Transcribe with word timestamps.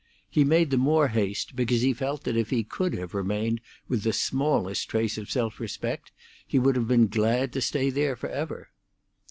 He 0.31 0.43
made 0.43 0.71
the 0.71 0.77
more 0.79 1.09
haste 1.09 1.55
because 1.55 1.81
he 1.83 1.93
felt 1.93 2.23
that 2.23 2.35
if 2.35 2.49
he 2.49 2.63
could 2.63 2.93
have 2.95 3.13
remained 3.13 3.61
with 3.87 4.01
the 4.01 4.13
smallest 4.13 4.89
trace 4.89 5.15
of 5.15 5.29
self 5.29 5.59
respect, 5.59 6.11
he 6.47 6.57
would 6.57 6.75
have 6.75 6.87
been 6.87 7.05
glad 7.05 7.53
to 7.53 7.61
stay 7.61 7.91
there 7.91 8.15
for 8.15 8.27
ever. 8.29 8.71